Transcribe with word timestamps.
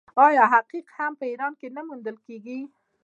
آیا 0.25 0.43
عقیق 0.57 0.85
هم 0.97 1.11
په 1.19 1.25
ایران 1.31 1.53
کې 1.59 1.67
نه 1.75 1.81
موندل 1.87 2.17
کیږي؟ 2.25 2.59